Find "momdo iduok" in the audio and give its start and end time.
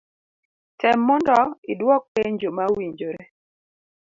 1.07-2.03